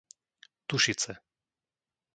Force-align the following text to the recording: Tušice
Tušice 0.67 1.13